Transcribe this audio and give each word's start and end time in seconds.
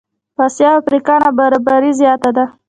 په 0.35 0.41
آسیا 0.47 0.69
او 0.73 0.79
افریقا 0.81 1.15
نابرابري 1.23 1.91
زیاته 1.99 2.29
ده. 2.37 2.45